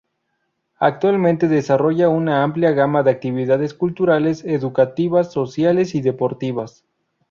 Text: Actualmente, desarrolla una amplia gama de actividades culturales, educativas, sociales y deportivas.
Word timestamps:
Actualmente, 0.79 1.47
desarrolla 1.47 2.09
una 2.09 2.41
amplia 2.41 2.71
gama 2.71 3.03
de 3.03 3.11
actividades 3.11 3.75
culturales, 3.75 4.43
educativas, 4.45 5.31
sociales 5.31 5.93
y 5.93 6.01
deportivas. 6.01 6.83